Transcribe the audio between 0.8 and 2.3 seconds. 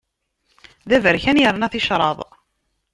D aberkan yerna ticraḍ.